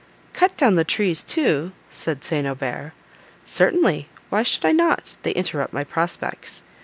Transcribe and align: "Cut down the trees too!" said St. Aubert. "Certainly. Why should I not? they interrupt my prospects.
"Cut 0.33 0.57
down 0.57 0.73
the 0.73 0.83
trees 0.83 1.21
too!" 1.23 1.73
said 1.91 2.23
St. 2.23 2.47
Aubert. 2.47 2.93
"Certainly. 3.45 4.09
Why 4.31 4.41
should 4.41 4.65
I 4.65 4.71
not? 4.71 5.17
they 5.21 5.29
interrupt 5.33 5.73
my 5.73 5.83
prospects. 5.83 6.63